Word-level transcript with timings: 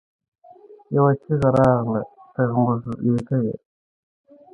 يوه 0.95 1.11
چيغه 1.21 1.49
راغله! 1.55 2.01
ته 2.33 2.41
زموږ 2.51 2.79
نيکه 3.11 3.37
يې! 3.45 3.55